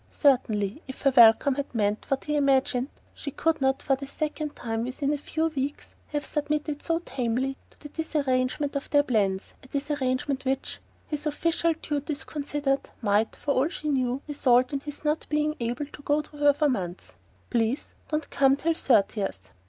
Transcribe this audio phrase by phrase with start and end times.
[0.09, 4.55] Certainly, if her welcome had meant what he imagined, she could not, for the second
[4.55, 9.53] time within a few weeks, have submitted so tamely to the disarrangement of their plans;
[9.61, 15.05] a disarrangement which his official duties considered might, for all she knew, result in his
[15.05, 17.13] not being able to go to her for months.
[17.51, 19.51] "Please don't come till thirtieth."